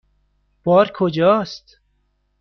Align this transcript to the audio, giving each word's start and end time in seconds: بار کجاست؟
بار 0.63 0.91
کجاست؟ 0.95 1.79